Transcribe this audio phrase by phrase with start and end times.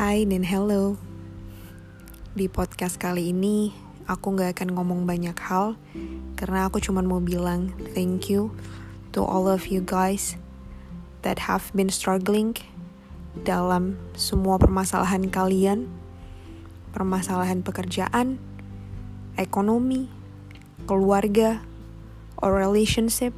[0.00, 0.96] Hai dan hello.
[2.32, 3.68] Di podcast kali ini
[4.08, 5.76] aku gak akan ngomong banyak hal
[6.40, 8.48] karena aku cuma mau bilang thank you
[9.12, 10.40] to all of you guys
[11.20, 12.56] that have been struggling
[13.44, 15.84] dalam semua permasalahan kalian,
[16.96, 18.40] permasalahan pekerjaan,
[19.36, 20.08] ekonomi,
[20.88, 21.60] keluarga,
[22.40, 23.36] or relationship,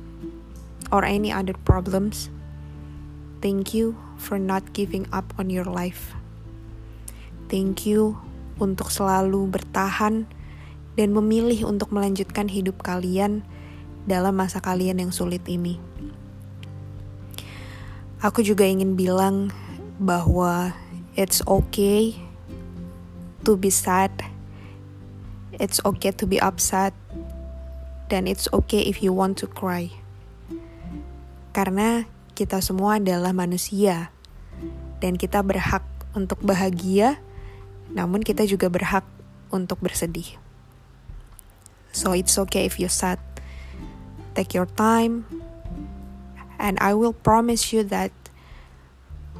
[0.94, 2.30] or any other problems.
[3.42, 6.21] Thank you for not giving up on your life.
[7.52, 8.16] Thank you
[8.56, 10.24] untuk selalu bertahan
[10.96, 13.44] dan memilih untuk melanjutkan hidup kalian
[14.08, 15.76] dalam masa kalian yang sulit ini.
[18.24, 19.52] Aku juga ingin bilang
[20.00, 20.72] bahwa
[21.12, 22.16] it's okay
[23.44, 24.08] to be sad,
[25.60, 26.96] it's okay to be upset,
[28.08, 29.92] dan it's okay if you want to cry.
[31.52, 34.08] Karena kita semua adalah manusia
[35.04, 35.84] dan kita berhak
[36.16, 37.20] untuk bahagia,
[37.90, 39.02] namun kita juga berhak
[39.50, 40.38] untuk bersedih.
[41.90, 43.18] So it's okay if you sad.
[44.32, 45.28] Take your time,
[46.56, 48.14] and I will promise you that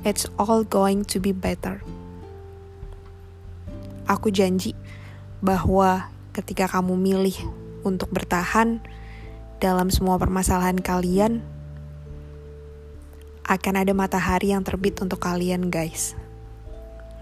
[0.05, 1.81] it's all going to be better.
[4.05, 4.77] Aku janji
[5.41, 7.39] bahwa ketika kamu milih
[7.89, 8.85] untuk bertahan
[9.65, 11.41] dalam semua permasalahan kalian,
[13.49, 16.15] akan ada matahari yang terbit untuk kalian, guys.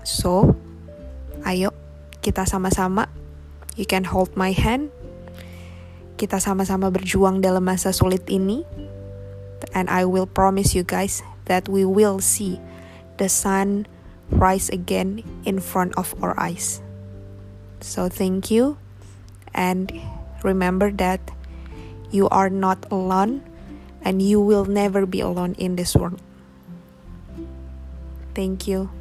[0.03, 0.59] So,
[1.51, 1.75] ayo
[2.23, 3.11] kita sama-sama.
[3.75, 4.95] You can hold my hand.
[6.15, 8.63] Kita sama-sama berjuang dalam masa sulit ini.
[9.75, 12.63] And I will promise you guys that we will see
[13.19, 13.91] the sun
[14.31, 16.79] rise again in front of our eyes.
[17.81, 18.77] So thank you
[19.57, 19.91] and
[20.45, 21.21] remember that
[22.13, 23.43] you are not alone
[24.05, 26.21] and you will never be alone in this world.
[28.35, 29.00] Thank you.